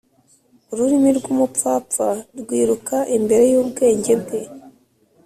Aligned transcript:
ururimi 0.71 1.09
rwumupfapfa 1.17 2.07
rwiruka 2.41 2.95
imbere 3.17 3.43
yubwenge 3.53 4.13
bwe. 4.21 4.39